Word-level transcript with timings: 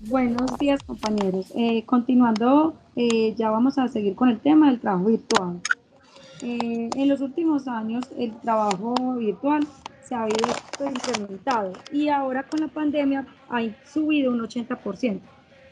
Buenos 0.00 0.58
días 0.58 0.82
compañeros. 0.82 1.52
Eh, 1.54 1.84
continuando, 1.84 2.74
eh, 2.96 3.34
ya 3.36 3.50
vamos 3.50 3.76
a 3.76 3.86
seguir 3.88 4.14
con 4.14 4.30
el 4.30 4.40
tema 4.40 4.70
del 4.70 4.80
trabajo 4.80 5.04
virtual. 5.04 5.60
Eh, 6.40 6.88
en 6.94 7.08
los 7.08 7.20
últimos 7.20 7.68
años 7.68 8.04
el 8.16 8.32
trabajo 8.40 8.94
virtual 9.18 9.66
se 10.02 10.14
ha 10.14 10.26
ido 10.26 10.90
incrementado 10.90 11.74
y 11.92 12.08
ahora 12.08 12.44
con 12.44 12.60
la 12.60 12.68
pandemia 12.68 13.26
ha 13.50 13.60
subido 13.84 14.32
un 14.32 14.40
80%, 14.40 15.20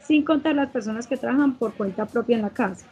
sin 0.02 0.24
contar 0.24 0.54
las 0.56 0.68
personas 0.68 1.06
que 1.06 1.16
trabajan 1.16 1.54
por 1.54 1.72
cuenta 1.72 2.04
propia 2.04 2.36
en 2.36 2.42
la 2.42 2.50
casa. 2.50 2.84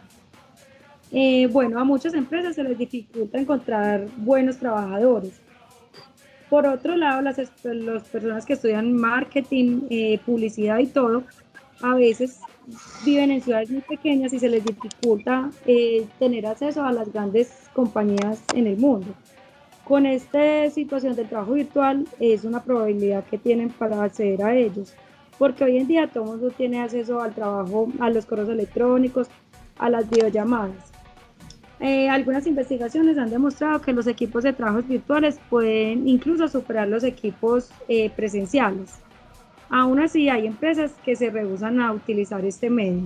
bueno, 1.52 1.78
a 1.78 1.84
muchas 1.84 2.14
empresas 2.14 2.54
se 2.54 2.64
les 2.64 2.78
dificulta 2.78 3.38
encontrar 3.38 4.08
buenos 4.16 4.56
trabajadores 4.56 5.38
por 6.48 6.66
otro 6.66 6.96
lado, 6.96 7.22
las, 7.22 7.36
personas 8.10 8.46
que 8.46 8.54
estudian 8.54 8.94
marketing, 8.94 9.82
eh, 9.90 10.18
publicidad 10.24 10.78
y 10.78 10.86
todo, 10.86 11.24
a 11.82 11.94
veces 11.94 12.40
viven 13.04 13.30
en 13.30 13.42
ciudades 13.42 13.70
muy 13.70 13.82
pequeñas 13.82 14.32
y 14.32 14.38
se 14.38 14.48
les 14.48 14.64
dificulta 14.64 15.50
eh, 15.66 16.06
tener 16.18 16.46
acceso 16.46 16.84
a 16.84 16.92
las 16.92 17.12
grandes 17.12 17.68
compañías 17.72 18.42
en 18.54 18.66
el 18.66 18.76
mundo. 18.76 19.14
Con 19.84 20.04
esta 20.04 20.68
situación 20.70 21.14
del 21.16 21.28
trabajo 21.28 21.52
virtual 21.52 22.06
es 22.20 22.44
una 22.44 22.62
probabilidad 22.62 23.24
que 23.24 23.38
tienen 23.38 23.70
para 23.70 24.02
acceder 24.02 24.42
a 24.42 24.54
ellos, 24.54 24.94
porque 25.38 25.64
hoy 25.64 25.78
en 25.78 25.86
día 25.86 26.08
todo 26.08 26.24
el 26.24 26.30
mundo 26.30 26.50
tiene 26.50 26.80
acceso 26.80 27.20
al 27.22 27.34
trabajo, 27.34 27.88
a 28.00 28.10
los 28.10 28.26
correos 28.26 28.50
electrónicos, 28.50 29.28
a 29.78 29.88
las 29.88 30.08
videollamadas. 30.10 30.92
Eh, 31.80 32.08
algunas 32.08 32.46
investigaciones 32.46 33.18
han 33.18 33.30
demostrado 33.30 33.80
que 33.80 33.92
los 33.92 34.06
equipos 34.08 34.42
de 34.42 34.52
trabajos 34.52 34.88
virtuales 34.88 35.38
pueden 35.48 36.08
incluso 36.08 36.48
superar 36.48 36.88
los 36.88 37.04
equipos 37.04 37.70
eh, 37.88 38.10
presenciales. 38.10 38.94
Aún 39.70 40.00
así, 40.00 40.28
hay 40.28 40.46
empresas 40.46 40.92
que 41.04 41.14
se 41.14 41.30
rehusan 41.30 41.80
a 41.80 41.92
utilizar 41.92 42.44
este 42.44 42.68
medio. 42.70 43.04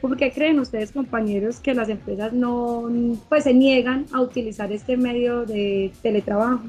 ¿Por 0.00 0.16
qué 0.16 0.32
creen 0.32 0.58
ustedes, 0.58 0.92
compañeros, 0.92 1.60
que 1.60 1.74
las 1.74 1.88
empresas 1.88 2.32
no 2.32 2.90
pues, 3.28 3.44
se 3.44 3.52
niegan 3.52 4.06
a 4.12 4.20
utilizar 4.22 4.72
este 4.72 4.96
medio 4.96 5.44
de 5.44 5.92
teletrabajo? 6.02 6.62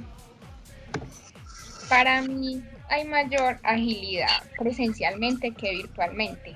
Para 1.88 2.22
mí 2.22 2.62
hay 2.90 3.08
mayor 3.08 3.58
agilidad 3.64 4.44
presencialmente 4.58 5.52
que 5.52 5.72
virtualmente 5.72 6.56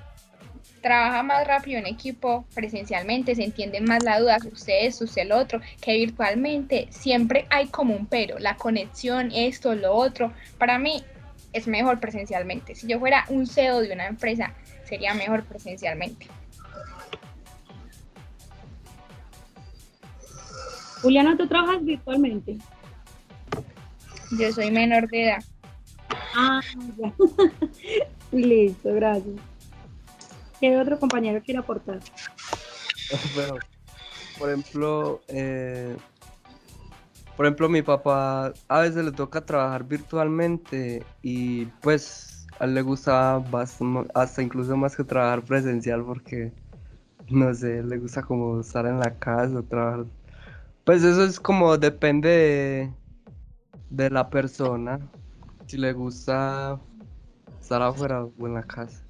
trabaja 0.86 1.24
más 1.24 1.44
rápido 1.44 1.80
en 1.80 1.86
equipo 1.86 2.46
presencialmente, 2.54 3.34
se 3.34 3.42
entienden 3.42 3.86
más 3.86 4.04
las 4.04 4.20
dudas, 4.20 4.44
ustedes, 4.44 5.02
usted 5.02 5.22
el 5.22 5.32
otro, 5.32 5.60
que 5.80 5.94
virtualmente 5.96 6.86
siempre 6.90 7.44
hay 7.50 7.66
como 7.66 7.96
un 7.96 8.06
pero, 8.06 8.38
la 8.38 8.54
conexión, 8.56 9.32
esto, 9.34 9.74
lo 9.74 9.92
otro. 9.92 10.32
Para 10.58 10.78
mí 10.78 11.02
es 11.52 11.66
mejor 11.66 11.98
presencialmente. 11.98 12.76
Si 12.76 12.86
yo 12.86 13.00
fuera 13.00 13.24
un 13.30 13.48
CEO 13.48 13.80
de 13.80 13.92
una 13.92 14.06
empresa, 14.06 14.54
sería 14.84 15.12
mejor 15.12 15.42
presencialmente. 15.44 16.28
Juliana, 21.02 21.36
¿tú 21.36 21.48
trabajas 21.48 21.84
virtualmente? 21.84 22.58
Yo 24.38 24.52
soy 24.52 24.70
menor 24.70 25.08
de 25.08 25.24
edad. 25.24 25.44
Ah, 26.36 26.60
ya. 26.96 27.12
Listo, 28.30 28.94
gracias. 28.94 29.34
¿Qué 30.60 30.76
otro 30.78 30.98
compañero 30.98 31.42
quiere 31.42 31.60
aportar? 31.60 32.00
Bueno, 33.34 33.58
por 34.36 34.48
ejemplo, 34.48 35.20
eh, 35.28 35.96
por 37.36 37.46
ejemplo, 37.46 37.68
mi 37.68 37.82
papá 37.82 38.52
a 38.68 38.80
veces 38.80 39.04
le 39.04 39.12
toca 39.12 39.44
trabajar 39.44 39.84
virtualmente 39.84 41.04
y 41.22 41.66
pues 41.82 42.46
a 42.58 42.64
él 42.64 42.74
le 42.74 42.82
gusta 42.82 43.42
hasta 44.14 44.42
incluso 44.42 44.76
más 44.76 44.96
que 44.96 45.04
trabajar 45.04 45.42
presencial 45.42 46.02
porque, 46.04 46.50
no 47.28 47.52
sé, 47.54 47.82
le 47.82 47.98
gusta 47.98 48.22
como 48.22 48.60
estar 48.60 48.86
en 48.86 48.98
la 48.98 49.14
casa, 49.18 49.62
trabajar. 49.68 50.06
Pues 50.84 51.04
eso 51.04 51.24
es 51.24 51.38
como 51.38 51.76
depende 51.76 52.28
de, 52.28 52.92
de 53.90 54.10
la 54.10 54.30
persona, 54.30 54.98
si 55.66 55.76
le 55.76 55.92
gusta 55.92 56.80
estar 57.60 57.82
afuera 57.82 58.24
o 58.24 58.46
en 58.46 58.54
la 58.54 58.62
casa. 58.62 59.05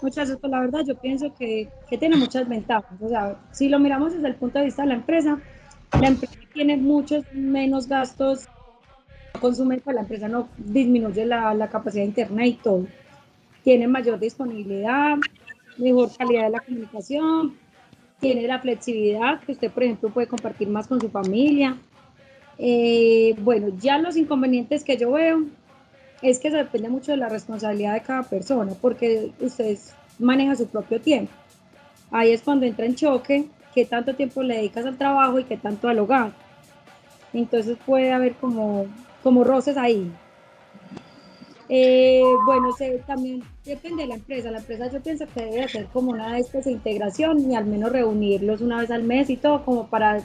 Muchas 0.00 0.28
veces, 0.28 0.50
la 0.50 0.60
verdad, 0.60 0.84
yo 0.86 0.94
pienso 0.96 1.34
que, 1.36 1.68
tiene 1.98 2.16
muchas 2.16 2.48
ventajas. 2.48 3.00
O 3.00 3.08
sea, 3.08 3.36
si 3.52 3.68
lo 3.68 3.78
miramos 3.78 4.12
desde 4.12 4.28
el 4.28 4.36
punto 4.36 4.58
de 4.58 4.66
vista 4.66 4.82
de 4.82 4.88
la 4.88 4.94
empresa, 4.94 5.40
la 6.00 6.08
empresa 6.08 6.34
tiene 6.52 6.76
muchos 6.76 7.24
menos 7.32 7.88
gastos, 7.88 8.48
consume, 9.40 9.80
pues 9.80 9.94
la 9.94 10.02
empresa 10.02 10.28
no 10.28 10.48
disminuye 10.56 11.26
la, 11.26 11.52
la 11.54 11.68
capacidad 11.68 12.02
de 12.02 12.08
internet 12.08 12.46
y 12.46 12.52
todo. 12.54 12.86
Tiene 13.64 13.88
mayor 13.88 14.20
disponibilidad, 14.20 15.16
mejor 15.78 16.10
calidad 16.16 16.44
de 16.44 16.50
la 16.50 16.60
comunicación, 16.60 17.56
tiene 18.20 18.46
la 18.46 18.60
flexibilidad 18.60 19.40
que 19.40 19.52
usted, 19.52 19.70
por 19.70 19.82
ejemplo, 19.82 20.10
puede 20.10 20.28
compartir 20.28 20.68
más 20.68 20.86
con 20.86 21.00
su 21.00 21.08
familia. 21.08 21.76
Eh, 22.56 23.34
bueno, 23.40 23.68
ya 23.80 23.98
los 23.98 24.16
inconvenientes 24.16 24.82
que 24.84 24.96
yo 24.96 25.12
veo 25.12 25.44
es 26.22 26.38
que 26.38 26.50
se 26.50 26.56
depende 26.56 26.88
mucho 26.88 27.12
de 27.12 27.18
la 27.18 27.28
responsabilidad 27.28 27.94
de 27.94 28.02
cada 28.02 28.22
persona, 28.22 28.72
porque 28.80 29.30
usted 29.40 29.78
maneja 30.18 30.56
su 30.56 30.66
propio 30.66 31.00
tiempo. 31.00 31.32
Ahí 32.10 32.32
es 32.32 32.42
cuando 32.42 32.66
entra 32.66 32.86
en 32.86 32.94
choque 32.94 33.48
qué 33.74 33.84
tanto 33.84 34.14
tiempo 34.14 34.42
le 34.42 34.56
dedicas 34.56 34.86
al 34.86 34.98
trabajo 34.98 35.38
y 35.38 35.44
qué 35.44 35.56
tanto 35.56 35.88
al 35.88 35.98
hogar. 35.98 36.32
Entonces 37.32 37.76
puede 37.84 38.12
haber 38.12 38.34
como, 38.34 38.86
como 39.22 39.44
roces 39.44 39.76
ahí. 39.76 40.10
Eh, 41.68 42.22
bueno, 42.46 42.72
se, 42.72 42.98
también 43.06 43.42
depende 43.64 44.02
de 44.02 44.08
la 44.08 44.14
empresa. 44.14 44.50
La 44.50 44.58
empresa 44.58 44.90
yo 44.90 45.00
pienso 45.02 45.26
que 45.26 45.44
debe 45.44 45.64
hacer 45.64 45.86
como 45.86 46.12
una 46.12 46.32
de 46.32 46.40
estas 46.40 46.66
integración 46.66 47.50
y 47.50 47.54
al 47.54 47.66
menos 47.66 47.92
reunirlos 47.92 48.62
una 48.62 48.80
vez 48.80 48.90
al 48.90 49.02
mes 49.02 49.28
y 49.28 49.36
todo 49.36 49.64
como 49.64 49.88
para 49.88 50.22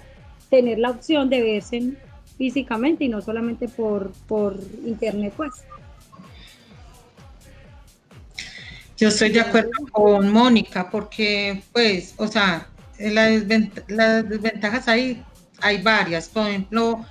tener 0.50 0.80
la 0.80 0.92
opción 0.92 1.30
de 1.30 1.42
verse 1.42 1.94
físicamente 2.38 3.04
y 3.04 3.10
no 3.10 3.22
solamente 3.22 3.68
por, 3.68 4.12
por 4.28 4.56
internet 4.86 5.34
pues. 5.36 5.52
Yo 8.98 9.08
estoy 9.08 9.30
de 9.30 9.42
acuerdo 9.42 9.72
con 9.92 10.31
Mónica 10.31 10.90
porque, 10.90 11.64
pues, 11.72 12.14
o 12.18 12.28
sea, 12.28 12.68
las, 13.00 13.48
desventajas 13.48 14.88
ahí 14.88 15.24
hay 15.62 15.81
varias. 15.81 16.28
Por 16.30 16.48
ejemplo, 16.48 17.04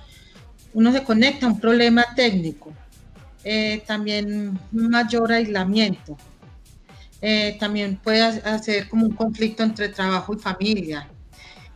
uno 0.73 0.91
se 0.93 1.03
conecta 1.03 1.45
a 1.45 1.49
un 1.49 1.59
problema 1.59 2.05
técnico, 2.15 2.73
eh, 3.43 3.83
también 3.85 4.57
mayor 4.71 5.33
aislamiento. 5.33 6.17
Eh, 7.21 7.57
también 7.59 7.97
puede 7.97 8.21
hacer 8.21 8.87
como 8.89 9.05
un 9.05 9.15
conflicto 9.15 9.63
entre 9.63 9.89
trabajo 9.89 10.33
y 10.33 10.39
familia. 10.39 11.09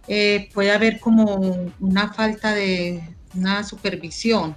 Eh, 0.07 0.50
puede 0.53 0.72
haber 0.72 1.00
como 1.00 1.72
una 1.79 2.13
falta 2.13 2.53
de 2.53 3.01
una 3.35 3.63
supervisión. 3.63 4.56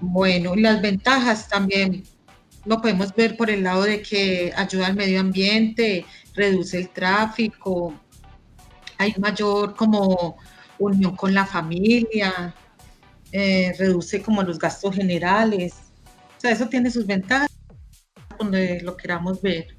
Bueno, 0.00 0.54
las 0.56 0.80
ventajas 0.80 1.48
también 1.48 2.04
lo 2.64 2.80
podemos 2.80 3.14
ver 3.14 3.36
por 3.36 3.50
el 3.50 3.62
lado 3.62 3.82
de 3.82 4.02
que 4.02 4.52
ayuda 4.56 4.86
al 4.86 4.96
medio 4.96 5.20
ambiente, 5.20 6.04
reduce 6.34 6.78
el 6.78 6.88
tráfico, 6.88 7.94
hay 8.98 9.14
mayor 9.18 9.74
como 9.74 10.36
unión 10.78 11.16
con 11.16 11.34
la 11.34 11.46
familia, 11.46 12.54
eh, 13.32 13.74
reduce 13.78 14.22
como 14.22 14.42
los 14.42 14.58
gastos 14.58 14.94
generales. 14.94 15.74
O 16.36 16.40
sea, 16.40 16.52
eso 16.52 16.68
tiene 16.68 16.90
sus 16.90 17.06
ventajas 17.06 17.50
donde 18.38 18.80
lo 18.80 18.96
queramos 18.96 19.40
ver. 19.42 19.76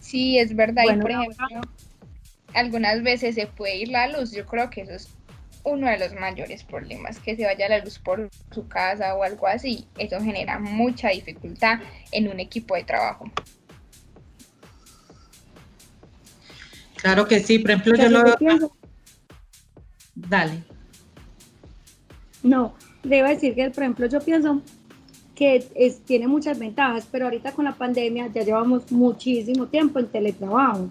Sí, 0.00 0.38
es 0.38 0.54
verdad. 0.54 0.84
y 0.92 1.00
por 1.00 1.10
ejemplo, 1.10 1.46
algunas 2.54 3.02
veces 3.02 3.34
se 3.34 3.46
puede 3.46 3.76
ir 3.76 3.88
la 3.88 4.08
luz. 4.08 4.32
Yo 4.32 4.46
creo 4.46 4.68
que 4.70 4.82
eso 4.82 4.92
es 4.92 5.08
uno 5.64 5.88
de 5.88 5.98
los 5.98 6.12
mayores 6.14 6.64
problemas, 6.64 7.18
que 7.20 7.36
se 7.36 7.44
vaya 7.44 7.68
la 7.68 7.78
luz 7.78 7.98
por 7.98 8.28
su 8.50 8.66
casa 8.68 9.14
o 9.14 9.22
algo 9.22 9.46
así, 9.46 9.86
eso 9.98 10.20
genera 10.20 10.58
mucha 10.58 11.10
dificultad 11.10 11.80
en 12.10 12.28
un 12.28 12.40
equipo 12.40 12.74
de 12.74 12.84
trabajo. 12.84 13.30
Claro 16.96 17.26
que 17.26 17.40
sí, 17.40 17.58
por 17.58 17.72
ejemplo, 17.72 17.96
yo 17.96 18.08
lo... 18.08 18.72
Dale. 20.14 20.62
No, 22.42 22.74
debo 23.02 23.28
decir 23.28 23.54
que, 23.54 23.70
por 23.70 23.82
ejemplo, 23.82 24.06
yo 24.06 24.20
pienso 24.20 24.62
que 25.34 25.68
es, 25.74 26.00
tiene 26.04 26.28
muchas 26.28 26.58
ventajas, 26.58 27.08
pero 27.10 27.24
ahorita 27.24 27.52
con 27.52 27.64
la 27.64 27.74
pandemia 27.74 28.28
ya 28.28 28.42
llevamos 28.42 28.90
muchísimo 28.92 29.66
tiempo 29.66 29.98
en 29.98 30.08
teletrabajo. 30.08 30.90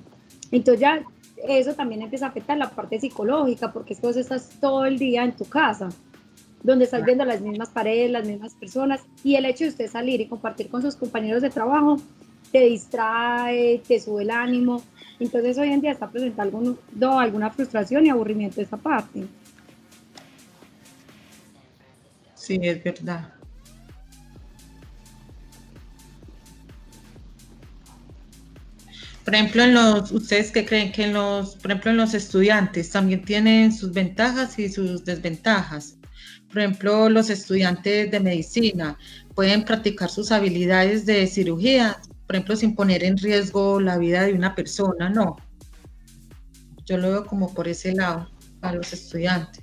Entonces 0.51 0.81
ya 0.81 1.03
eso 1.47 1.73
también 1.73 2.01
empieza 2.01 2.25
a 2.25 2.29
afectar 2.29 2.57
la 2.57 2.69
parte 2.69 2.99
psicológica, 2.99 3.71
porque 3.71 3.93
después 3.93 4.17
estás 4.17 4.49
todo 4.59 4.85
el 4.85 4.97
día 4.97 5.23
en 5.23 5.35
tu 5.35 5.45
casa, 5.45 5.89
donde 6.63 6.85
estás 6.85 7.03
viendo 7.03 7.25
las 7.25 7.41
mismas 7.41 7.69
paredes, 7.69 8.11
las 8.11 8.27
mismas 8.27 8.53
personas, 8.55 9.01
y 9.23 9.35
el 9.35 9.45
hecho 9.45 9.63
de 9.63 9.71
usted 9.71 9.89
salir 9.89 10.21
y 10.21 10.27
compartir 10.27 10.69
con 10.69 10.81
sus 10.81 10.95
compañeros 10.95 11.41
de 11.41 11.49
trabajo 11.49 11.97
te 12.51 12.59
distrae, 12.61 13.81
te 13.87 13.99
sube 13.99 14.23
el 14.23 14.31
ánimo. 14.31 14.83
Entonces 15.19 15.57
hoy 15.57 15.71
en 15.71 15.81
día 15.81 15.91
está 15.91 16.09
presentando 16.09 16.77
alguna 17.19 17.49
frustración 17.49 18.05
y 18.05 18.09
aburrimiento 18.09 18.57
de 18.57 18.63
esa 18.63 18.77
parte. 18.77 19.25
Sí, 22.35 22.59
es 22.61 22.83
verdad. 22.83 23.33
Por 29.23 29.35
ejemplo, 29.35 29.63
en 29.63 29.73
los, 29.75 30.11
¿ustedes 30.11 30.51
qué 30.51 30.65
creen 30.65 30.91
que 30.91 31.03
en 31.03 31.13
los, 31.13 31.55
por 31.57 31.71
ejemplo, 31.71 31.91
en 31.91 31.97
los 31.97 32.13
estudiantes 32.13 32.89
también 32.89 33.23
tienen 33.23 33.71
sus 33.71 33.93
ventajas 33.93 34.57
y 34.57 34.67
sus 34.69 35.05
desventajas? 35.05 35.97
Por 36.49 36.59
ejemplo, 36.59 37.07
los 37.07 37.29
estudiantes 37.29 38.11
de 38.11 38.19
medicina 38.19 38.97
pueden 39.35 39.63
practicar 39.63 40.09
sus 40.09 40.31
habilidades 40.31 41.05
de 41.05 41.27
cirugía, 41.27 41.97
por 42.25 42.35
ejemplo, 42.35 42.55
sin 42.55 42.75
poner 42.75 43.03
en 43.03 43.17
riesgo 43.17 43.79
la 43.79 43.97
vida 43.97 44.23
de 44.23 44.33
una 44.33 44.55
persona, 44.55 45.09
¿no? 45.09 45.37
Yo 46.85 46.97
lo 46.97 47.09
veo 47.09 47.25
como 47.25 47.53
por 47.53 47.67
ese 47.67 47.93
lado, 47.93 48.29
a 48.61 48.73
los 48.73 48.91
estudiantes. 48.91 49.60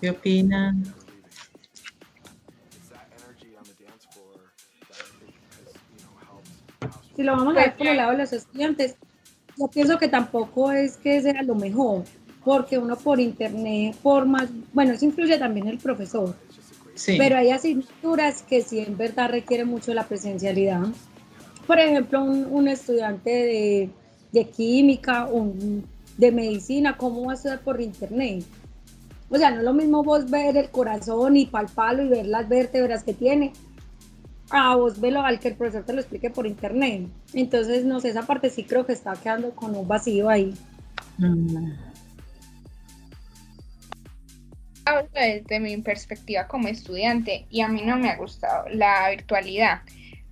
¿Qué 0.00 0.10
opinan? 0.10 0.82
Si 7.16 7.22
lo 7.22 7.36
vamos 7.36 7.56
a 7.56 7.60
ver 7.60 7.76
por 7.76 7.86
el 7.86 7.96
lado 7.96 8.12
de 8.12 8.18
los 8.18 8.32
estudiantes, 8.32 8.94
yo 9.56 9.68
pienso 9.68 9.98
que 9.98 10.08
tampoco 10.08 10.72
es 10.72 10.96
que 10.96 11.20
sea 11.20 11.42
lo 11.42 11.54
mejor, 11.54 12.04
porque 12.44 12.78
uno 12.78 12.96
por 12.96 13.20
internet 13.20 13.94
forma, 14.02 14.48
bueno, 14.72 14.92
eso 14.92 15.04
influye 15.04 15.36
también 15.38 15.68
el 15.68 15.78
profesor, 15.78 16.34
Sí. 16.94 17.16
pero 17.18 17.36
hay 17.36 17.50
asignaturas 17.50 18.42
que 18.42 18.62
sí 18.62 18.78
en 18.80 18.96
verdad 18.96 19.30
requieren 19.30 19.68
mucho 19.68 19.92
la 19.94 20.04
presencialidad. 20.06 20.82
Por 21.66 21.78
ejemplo, 21.78 22.22
un, 22.22 22.46
un 22.50 22.68
estudiante 22.68 23.30
de, 23.30 23.90
de 24.32 24.44
química 24.48 25.26
un- 25.26 25.84
de 26.16 26.32
medicina, 26.32 26.96
¿cómo 26.96 27.24
va 27.26 27.32
a 27.32 27.34
estudiar 27.34 27.60
por 27.60 27.80
internet? 27.80 28.44
O 29.30 29.38
sea, 29.38 29.50
no 29.50 29.58
es 29.58 29.64
lo 29.64 29.72
mismo 29.72 30.02
vos 30.02 30.28
ver 30.28 30.56
el 30.56 30.70
corazón 30.70 31.36
y 31.36 31.46
palparlo 31.46 32.02
y 32.02 32.08
ver 32.08 32.26
las 32.26 32.48
vértebras 32.48 33.04
que 33.04 33.14
tiene, 33.14 33.52
a 34.50 34.74
vos 34.74 35.00
verlo 35.00 35.22
al 35.22 35.38
que 35.38 35.48
el 35.48 35.54
profesor 35.54 35.84
te 35.84 35.92
lo 35.92 36.00
explique 36.00 36.30
por 36.30 36.46
internet. 36.46 37.08
Entonces, 37.32 37.84
no 37.84 38.00
sé, 38.00 38.10
esa 38.10 38.26
parte 38.26 38.50
sí 38.50 38.64
creo 38.64 38.84
que 38.84 38.92
está 38.92 39.12
quedando 39.12 39.52
con 39.52 39.74
un 39.76 39.86
vacío 39.86 40.28
ahí. 40.28 40.52
Mm, 41.18 41.70
hablo 44.84 45.08
desde 45.14 45.60
mi 45.60 45.76
perspectiva 45.78 46.48
como 46.48 46.68
estudiante 46.68 47.46
y 47.50 47.60
a 47.60 47.68
mí 47.68 47.82
no 47.84 47.96
me 47.96 48.10
ha 48.10 48.16
gustado 48.16 48.68
la 48.68 49.10
virtualidad. 49.10 49.82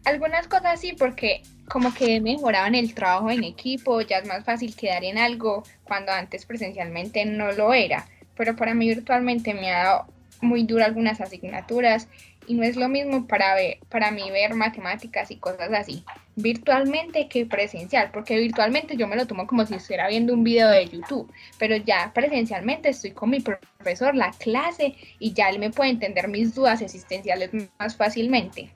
Algunas 0.05 0.49
cosas 0.49 0.81
sí, 0.81 0.95
porque 0.99 1.43
como 1.69 1.93
que 1.93 2.17
he 2.17 2.21
mejorado 2.21 2.67
en 2.67 2.75
el 2.75 2.95
trabajo 2.95 3.31
en 3.31 3.45
equipo, 3.45 4.01
ya 4.01 4.19
es 4.19 4.27
más 4.27 4.45
fácil 4.45 4.75
quedar 4.75 5.05
en 5.05 5.19
algo 5.19 5.63
cuando 5.85 6.13
antes 6.13 6.47
presencialmente 6.47 7.25
no 7.27 7.53
lo 7.53 7.75
era. 7.75 8.07
Pero 8.39 8.57
para 8.57 8.73
mí 8.73 8.89
virtualmente 8.89 9.53
me 9.53 9.71
ha 9.71 9.85
dado 9.85 10.07
muy 10.41 10.63
duro 10.63 10.85
algunas 10.85 11.21
asignaturas 11.21 12.09
y 12.47 12.55
no 12.55 12.63
es 12.63 12.77
lo 12.77 12.89
mismo 12.89 13.27
para, 13.27 13.55
ver, 13.55 13.79
para 13.91 14.11
mí 14.11 14.31
ver 14.31 14.55
matemáticas 14.55 15.31
y 15.31 15.37
cosas 15.37 15.71
así 15.73 16.05
virtualmente 16.37 17.29
que 17.29 17.47
presencial, 17.47 18.11
porque 18.13 18.39
virtualmente 18.39 18.97
yo 18.97 19.09
me 19.09 19.17
lo 19.17 19.27
tomo 19.27 19.47
como 19.49 19.67
si 19.67 19.75
estuviera 19.75 20.09
viendo 20.09 20.33
un 20.33 20.45
video 20.45 20.71
de 20.71 20.87
YouTube, 20.87 21.31
pero 21.59 21.77
ya 21.77 22.13
presencialmente 22.15 22.91
estoy 22.91 23.11
con 23.11 23.31
mi 23.31 23.41
profesor, 23.41 24.15
la 24.15 24.31
clase, 24.31 24.95
y 25.19 25.33
ya 25.33 25.49
él 25.49 25.59
me 25.59 25.71
puede 25.71 25.91
entender 25.91 26.29
mis 26.29 26.55
dudas 26.55 26.81
existenciales 26.81 27.51
más 27.79 27.97
fácilmente. 27.97 28.71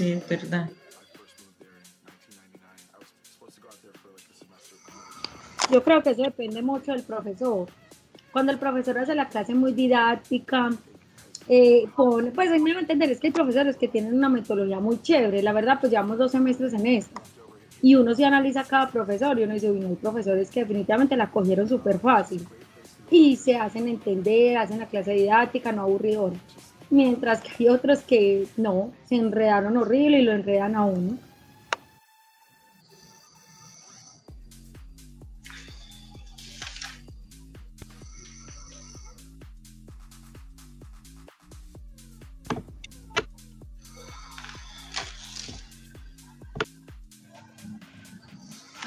sí, 0.00 0.12
es 0.12 0.28
verdad. 0.28 0.70
Yo 5.70 5.82
creo 5.84 6.02
que 6.02 6.10
eso 6.10 6.22
depende 6.22 6.62
mucho 6.62 6.92
del 6.92 7.02
profesor. 7.02 7.68
Cuando 8.32 8.52
el 8.52 8.58
profesor 8.58 8.98
hace 8.98 9.14
la 9.14 9.28
clase 9.28 9.54
muy 9.54 9.72
didáctica, 9.72 10.70
eh, 11.48 11.84
pues 12.34 12.50
a 12.50 12.54
mí 12.54 12.60
me 12.60 12.72
va 12.72 12.78
a 12.78 12.82
entender, 12.82 13.10
es 13.10 13.20
que 13.20 13.28
hay 13.28 13.32
profesores 13.32 13.76
que 13.76 13.88
tienen 13.88 14.14
una 14.14 14.28
metodología 14.28 14.80
muy 14.80 15.00
chévere. 15.00 15.42
La 15.42 15.52
verdad, 15.52 15.78
pues 15.80 15.92
llevamos 15.92 16.18
dos 16.18 16.32
semestres 16.32 16.72
en 16.74 16.86
esto. 16.86 17.20
Y 17.82 17.94
uno 17.94 18.14
se 18.14 18.24
analiza 18.24 18.64
cada 18.64 18.88
profesor 18.90 19.38
y 19.38 19.44
uno 19.44 19.54
dice, 19.54 19.70
uy, 19.70 19.80
no, 19.80 19.88
hay 19.88 19.96
profesores 19.96 20.50
que 20.50 20.60
definitivamente 20.60 21.16
la 21.16 21.30
cogieron 21.30 21.68
súper 21.68 21.98
fácil. 21.98 22.46
Y 23.10 23.36
se 23.36 23.56
hacen 23.56 23.88
entender, 23.88 24.58
hacen 24.58 24.78
la 24.78 24.86
clase 24.86 25.12
didáctica, 25.12 25.72
no 25.72 25.82
aburridora. 25.82 26.36
Mientras 26.90 27.40
que 27.40 27.50
hay 27.58 27.68
otros 27.68 28.00
que 28.00 28.46
no, 28.56 28.92
se 29.04 29.16
enredaron 29.16 29.76
horrible 29.76 30.20
y 30.20 30.22
lo 30.22 30.32
enredan 30.32 30.74
a 30.74 30.84
uno. 30.84 31.16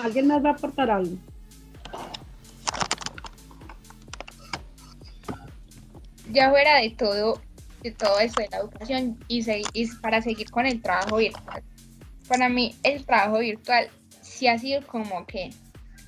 ¿Alguien 0.04 0.28
más 0.28 0.44
va 0.44 0.50
a 0.50 0.52
aportar 0.52 0.92
algo? 0.92 1.16
Ya 6.30 6.50
fuera 6.50 6.80
de 6.82 6.90
todo, 6.90 7.40
de 7.84 7.92
todo 7.92 8.20
eso 8.20 8.42
de 8.42 8.50
la 8.52 8.58
educación 8.58 9.18
y, 9.30 9.46
y 9.72 9.88
para 10.02 10.22
seguir 10.22 10.52
con 10.52 10.66
el 10.66 10.82
trabajo 10.82 11.18
virtual. 11.18 11.64
Para 12.28 12.50
mí 12.50 12.76
el 12.84 13.06
trabajo 13.06 13.40
virtual 13.40 13.88
sí 14.22 14.48
ha 14.48 14.58
sido 14.60 14.86
como 14.86 15.26
que 15.26 15.52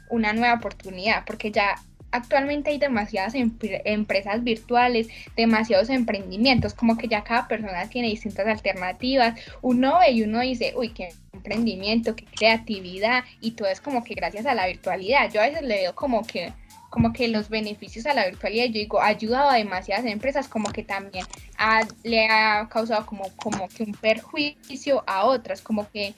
una 0.09 0.33
nueva 0.33 0.56
oportunidad, 0.56 1.24
porque 1.25 1.51
ya 1.51 1.75
actualmente 2.15 2.69
hay 2.71 2.77
demasiadas 2.77 3.35
empre- 3.35 3.81
empresas 3.85 4.44
virtuales, 4.44 5.07
demasiados 5.35 5.89
emprendimientos, 5.89 6.73
como 6.73 6.97
que 6.97 7.07
ya 7.07 7.23
cada 7.23 7.47
persona 7.47 7.88
tiene 7.89 8.09
distintas 8.09 8.47
alternativas. 8.47 9.39
Uno 9.62 10.00
ve 10.00 10.12
y 10.12 10.23
uno 10.23 10.39
dice, 10.41 10.73
uy, 10.75 10.89
qué 10.89 11.09
emprendimiento, 11.33 12.15
qué 12.15 12.25
creatividad, 12.25 13.23
y 13.41 13.51
todo 13.51 13.67
es 13.67 13.81
como 13.81 14.03
que 14.03 14.15
gracias 14.15 14.45
a 14.45 14.56
la 14.56 14.67
virtualidad. 14.67 15.31
Yo 15.31 15.41
a 15.41 15.47
veces 15.47 15.62
le 15.63 15.75
veo 15.75 15.95
como 15.95 16.25
que 16.25 16.53
como 16.89 17.12
que 17.12 17.27
los 17.27 17.50
beneficios 17.50 18.06
a 18.06 18.13
la 18.13 18.25
virtualidad, 18.25 18.67
yo 18.67 18.79
digo, 18.79 19.01
ha 19.01 19.07
ayudado 19.07 19.50
a 19.50 19.56
demasiadas 19.56 20.06
empresas, 20.06 20.47
como 20.47 20.71
que 20.71 20.81
también 20.81 21.25
ha- 21.57 21.85
le 22.03 22.25
ha 22.29 22.69
causado 22.69 23.06
como, 23.06 23.29
como 23.35 23.67
que 23.67 23.83
un 23.83 23.91
perjuicio 23.91 25.03
a 25.05 25.25
otras, 25.25 25.62
como 25.62 25.89
que 25.91 26.13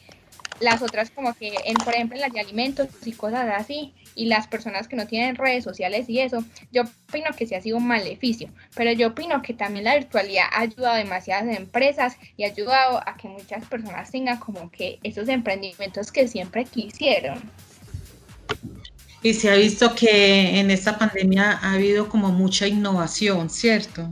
las 0.60 0.82
otras 0.82 1.12
como 1.12 1.34
que, 1.34 1.54
en, 1.66 1.76
por 1.76 1.94
ejemplo, 1.94 2.16
en 2.16 2.22
las 2.22 2.34
de 2.34 2.40
alimentos 2.40 2.88
y 3.06 3.12
cosas 3.14 3.50
así, 3.56 3.94
y 4.16 4.26
las 4.26 4.48
personas 4.48 4.88
que 4.88 4.96
no 4.96 5.06
tienen 5.06 5.36
redes 5.36 5.64
sociales 5.64 6.10
y 6.10 6.20
eso, 6.20 6.44
yo 6.72 6.84
opino 7.08 7.30
que 7.38 7.46
sí 7.46 7.54
ha 7.54 7.62
sido 7.62 7.78
un 7.78 7.88
maleficio, 7.88 8.50
pero 8.76 8.92
yo 8.92 9.10
opino 9.10 9.42
que 9.42 9.54
también 9.54 9.86
la 9.86 9.96
virtualidad 9.96 10.46
ha 10.52 10.62
ayudado 10.62 10.96
a 10.96 10.98
demasiadas 10.98 11.56
empresas 11.56 12.18
y 12.36 12.44
ha 12.44 12.48
ayudado 12.48 12.98
a 13.08 13.16
que 13.16 13.28
muchas 13.28 13.66
personas 13.66 14.10
tengan 14.10 14.40
como 14.40 14.72
que 14.72 15.00
esos 15.04 15.30
emprendimientos 15.30 16.12
que 16.12 16.28
siempre 16.28 16.66
quisieron. 16.66 17.40
Y 19.22 19.34
se 19.34 19.52
ha 19.52 19.56
visto 19.56 19.94
que 19.94 20.60
en 20.60 20.72
esta 20.72 20.98
pandemia 20.98 21.60
ha 21.62 21.74
habido 21.74 22.10
como 22.10 22.30
mucha 22.30 22.68
innovación, 22.68 23.50
¿cierto? 23.50 24.10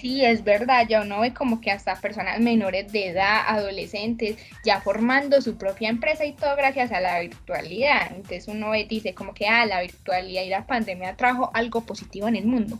Sí, 0.00 0.24
es 0.24 0.42
verdad, 0.44 0.86
ya 0.88 1.02
uno 1.02 1.20
ve 1.20 1.34
como 1.34 1.60
que 1.60 1.70
hasta 1.70 1.94
personas 2.00 2.40
menores 2.40 2.90
de 2.90 3.08
edad, 3.08 3.42
adolescentes, 3.46 4.38
ya 4.64 4.80
formando 4.80 5.42
su 5.42 5.58
propia 5.58 5.90
empresa 5.90 6.24
y 6.24 6.32
todo 6.32 6.56
gracias 6.56 6.90
a 6.90 7.02
la 7.02 7.20
virtualidad. 7.20 8.10
Entonces 8.16 8.48
uno 8.48 8.70
ve, 8.70 8.86
dice 8.88 9.12
como 9.14 9.34
que 9.34 9.46
ah, 9.46 9.66
la 9.66 9.82
virtualidad 9.82 10.42
y 10.42 10.48
la 10.48 10.66
pandemia 10.66 11.16
trajo 11.16 11.50
algo 11.52 11.82
positivo 11.82 12.28
en 12.28 12.36
el 12.36 12.46
mundo. 12.46 12.78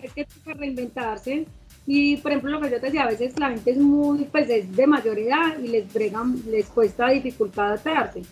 es 0.00 0.12
que 0.12 0.24
toca 0.24 0.54
reinventarse. 0.54 1.44
Y 1.88 2.18
por 2.18 2.30
ejemplo, 2.30 2.52
lo 2.52 2.60
que 2.60 2.70
yo 2.70 2.78
te 2.78 2.86
decía, 2.86 3.02
a 3.02 3.08
veces 3.08 3.36
la 3.40 3.50
gente 3.50 3.72
es 3.72 3.78
muy, 3.78 4.24
pues 4.26 4.48
es 4.48 4.76
de 4.76 4.86
mayor 4.86 5.18
edad 5.18 5.58
y 5.58 5.66
les 5.66 5.92
bregan, 5.92 6.40
les 6.46 6.66
cuesta 6.66 7.08
dificultad 7.08 7.66
adaptarse. 7.66 8.22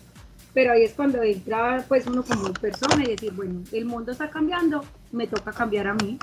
Pero 0.53 0.71
ahí 0.71 0.83
es 0.83 0.93
cuando 0.93 1.21
entra 1.23 1.83
pues 1.89 2.07
uno 2.07 2.23
como 2.23 2.53
persona 2.53 3.03
y 3.03 3.09
decir, 3.09 3.33
bueno, 3.33 3.63
el 3.73 3.83
mundo 3.83 4.13
está 4.13 4.29
cambiando, 4.29 4.81
me 5.11 5.27
toca 5.27 5.51
cambiar 5.51 5.87
a 5.87 5.93
mí. 5.95 6.17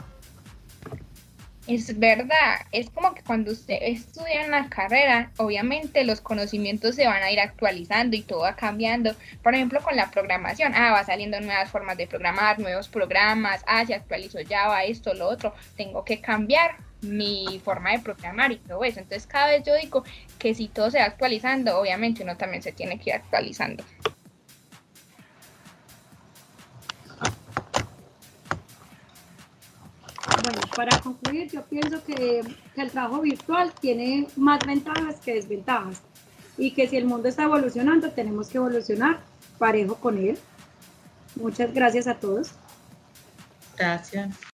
Es 1.69 1.99
verdad, 1.99 2.61
es 2.73 2.89
como 2.89 3.13
que 3.13 3.23
cuando 3.23 3.53
usted 3.53 3.77
estudia 3.83 4.47
una 4.47 4.71
carrera, 4.71 5.33
obviamente 5.37 6.03
los 6.03 6.23
conocimientos 6.23 6.95
se 6.95 7.07
van 7.07 7.23
a 7.23 7.31
ir 7.31 7.41
actualizando 7.41 8.17
y 8.17 8.23
todo 8.23 8.41
va 8.41 8.57
cambiando. 8.57 9.15
Por 9.43 9.55
ejemplo, 9.55 9.83
con 9.83 9.95
la 9.95 10.11
programación, 10.11 10.73
ah, 10.75 10.93
va 10.93 11.05
saliendo 11.05 11.39
nuevas 11.41 11.71
formas 11.71 11.99
de 11.99 12.07
programar, 12.07 12.59
nuevos 12.59 12.89
programas, 12.89 13.63
ah, 13.67 13.85
se 13.85 13.95
actualizó 13.95 14.39
Java, 14.49 14.85
esto, 14.85 15.13
lo 15.13 15.29
otro, 15.29 15.55
tengo 15.77 16.07
que 16.07 16.23
cambiar 16.23 16.79
mi 17.03 17.61
forma 17.63 17.93
de 17.93 17.99
programar 17.99 18.51
y 18.51 18.57
todo 18.57 18.83
eso. 18.85 19.01
Entonces, 19.01 19.27
cada 19.27 19.49
vez 19.49 19.63
yo 19.63 19.75
digo 19.75 20.05
que 20.39 20.55
si 20.55 20.69
todo 20.69 20.91
se 20.91 21.01
va 21.01 21.05
actualizando, 21.05 21.79
obviamente 21.79 22.23
uno 22.23 22.39
también 22.39 22.63
se 22.63 22.73
tiene 22.73 22.99
que 22.99 23.11
ir 23.11 23.17
actualizando. 23.17 23.85
Para 30.79 31.01
concluir, 31.01 31.51
yo 31.51 31.65
pienso 31.65 32.05
que, 32.05 32.41
el 32.77 32.91
trabajo 32.93 33.21
virtual 33.21 33.73
tiene 33.81 34.29
más 34.37 34.61
ventajas 34.65 35.17
que 35.17 35.35
desventajas 35.35 36.01
y 36.57 36.71
que 36.71 36.87
si 36.87 36.97
el 36.97 37.05
mundo 37.05 37.27
está 37.29 37.43
evolucionando, 37.43 38.13
tenemos 38.13 38.49
que 38.49 38.59
evolucionar 38.59 39.19
parejo 39.59 39.97
con 39.97 40.17
él. 40.19 40.39
Muchas 41.35 41.75
gracias 41.75 42.07
a 42.07 42.15
todos. 42.15 42.53
Gracias. 43.77 44.39